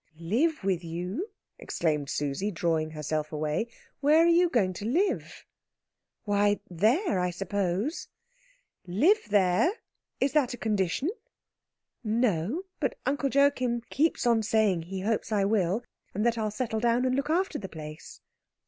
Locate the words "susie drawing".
2.09-2.89